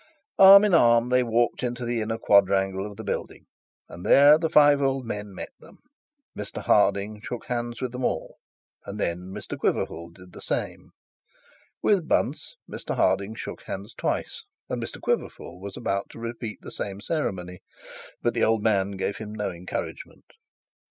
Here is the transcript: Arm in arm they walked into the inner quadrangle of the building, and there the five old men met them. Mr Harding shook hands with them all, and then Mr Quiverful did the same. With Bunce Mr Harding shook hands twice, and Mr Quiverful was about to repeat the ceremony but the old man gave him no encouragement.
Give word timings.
Arm 0.39 0.63
in 0.63 0.73
arm 0.73 1.09
they 1.09 1.21
walked 1.21 1.61
into 1.61 1.85
the 1.85 2.01
inner 2.01 2.17
quadrangle 2.17 2.87
of 2.87 2.97
the 2.97 3.03
building, 3.03 3.45
and 3.87 4.03
there 4.03 4.39
the 4.39 4.49
five 4.49 4.81
old 4.81 5.05
men 5.05 5.31
met 5.31 5.51
them. 5.59 5.77
Mr 6.35 6.63
Harding 6.63 7.21
shook 7.21 7.45
hands 7.45 7.79
with 7.83 7.91
them 7.91 8.03
all, 8.03 8.39
and 8.83 8.99
then 8.99 9.27
Mr 9.29 9.55
Quiverful 9.59 10.09
did 10.09 10.33
the 10.33 10.41
same. 10.41 10.89
With 11.83 12.07
Bunce 12.07 12.55
Mr 12.67 12.95
Harding 12.95 13.35
shook 13.35 13.61
hands 13.65 13.93
twice, 13.93 14.43
and 14.67 14.81
Mr 14.81 14.99
Quiverful 14.99 15.61
was 15.61 15.77
about 15.77 16.09
to 16.09 16.19
repeat 16.19 16.61
the 16.61 16.71
ceremony 16.71 17.59
but 18.23 18.33
the 18.33 18.43
old 18.43 18.63
man 18.63 18.93
gave 18.93 19.17
him 19.17 19.35
no 19.35 19.51
encouragement. 19.51 20.25